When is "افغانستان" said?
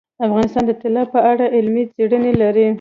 0.27-0.63